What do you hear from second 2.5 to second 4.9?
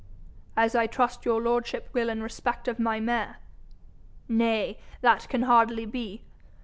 of my mare.' 'Nay,